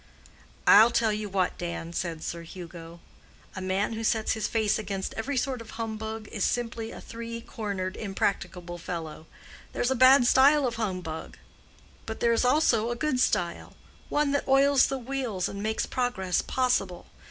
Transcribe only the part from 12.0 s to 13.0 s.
but there is also a